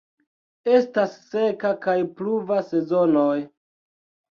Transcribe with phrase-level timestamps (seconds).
[0.71, 3.39] Estas seka kaj pluva sezonoj.